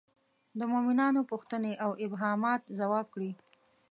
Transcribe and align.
د 0.59 0.59
مومنانو 0.71 1.21
پوښتنې 1.31 1.73
او 1.83 1.91
ابهامات 2.05 2.61
ځواب 2.79 3.05
کړي. 3.13 3.31